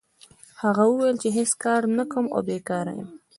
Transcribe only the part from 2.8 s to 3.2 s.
یم.